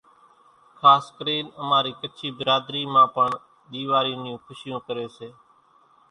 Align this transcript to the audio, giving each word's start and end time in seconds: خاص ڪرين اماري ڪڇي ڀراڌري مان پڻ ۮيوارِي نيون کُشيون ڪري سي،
خاص 0.79 1.05
ڪرين 1.17 1.45
اماري 1.61 1.91
ڪڇي 2.01 2.27
ڀراڌري 2.39 2.83
مان 2.93 3.07
پڻ 3.15 3.29
ۮيوارِي 3.71 4.13
نيون 4.23 4.39
کُشيون 4.47 4.79
ڪري 4.87 5.05
سي، 5.17 5.29